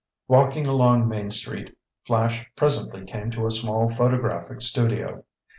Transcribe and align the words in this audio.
Walking 0.27 0.65
along 0.65 1.07
Main 1.09 1.29
street, 1.29 1.77
Flash 2.07 2.43
presently 2.55 3.05
came 3.05 3.29
to 3.29 3.45
a 3.45 3.51
small 3.51 3.87
photographic 3.91 4.59
studio. 4.61 5.23